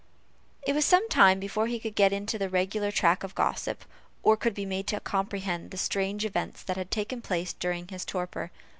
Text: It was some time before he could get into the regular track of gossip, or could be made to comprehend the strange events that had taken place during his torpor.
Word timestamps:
It 0.63 0.73
was 0.73 0.83
some 0.83 1.07
time 1.09 1.39
before 1.39 1.67
he 1.67 1.79
could 1.79 1.93
get 1.93 2.11
into 2.11 2.39
the 2.39 2.49
regular 2.49 2.91
track 2.91 3.23
of 3.23 3.35
gossip, 3.35 3.85
or 4.23 4.35
could 4.35 4.55
be 4.55 4.65
made 4.65 4.87
to 4.87 4.99
comprehend 4.99 5.69
the 5.69 5.77
strange 5.77 6.25
events 6.25 6.63
that 6.63 6.75
had 6.75 6.89
taken 6.89 7.21
place 7.21 7.53
during 7.53 7.87
his 7.89 8.03
torpor. 8.03 8.49